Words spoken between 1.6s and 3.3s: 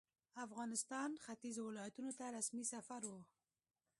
ولایتونو ته رسمي سفر وو.